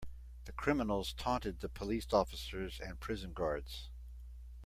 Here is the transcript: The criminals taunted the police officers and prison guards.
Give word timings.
The 0.45 0.51
criminals 0.51 1.13
taunted 1.13 1.59
the 1.59 1.69
police 1.69 2.11
officers 2.11 2.79
and 2.79 2.99
prison 2.99 3.33
guards. 3.33 3.89